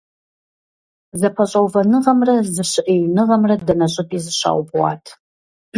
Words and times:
ЗэпэщӀэувэныгъэмрэ 1.19 2.33
зэщыӀеиныгъэмрэ 2.55 3.55
дэнэ 3.65 3.87
щӀыпӀи 3.93 4.19
зыщаубгъуат. 4.23 5.05